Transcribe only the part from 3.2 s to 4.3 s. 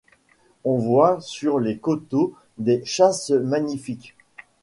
magnifiques;